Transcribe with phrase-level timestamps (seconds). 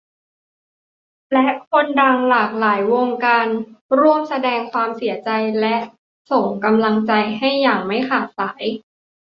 [1.33, 3.47] และคนดังหลากหลายวงการ
[3.99, 5.29] ร่วมแสดงความเสียใจ
[5.61, 5.75] และ
[6.31, 8.63] ส่งกำลังใจให้อย่างไม่ขาดสาย